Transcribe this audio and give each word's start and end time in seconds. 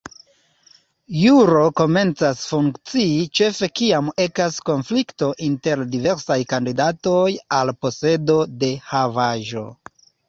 Juro 1.23 1.59
komencas 1.81 2.39
funkcii 2.53 3.19
ĉefe 3.39 3.69
kiam 3.81 4.09
ekas 4.25 4.57
konflikto 4.71 5.27
inter 5.49 5.85
diversaj 5.97 6.39
kandidatoj 6.55 7.23
al 7.61 7.71
posedo 7.85 8.39
de 8.65 8.73
havaĵo. 8.95 9.65